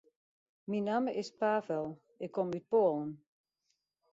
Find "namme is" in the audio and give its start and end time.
0.89-1.35